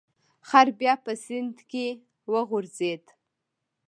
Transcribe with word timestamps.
خر 0.49 0.67
بیا 0.79 0.93
په 1.03 1.13
سیند 1.23 1.57
کې 1.71 1.87
وغورځید. 2.33 3.03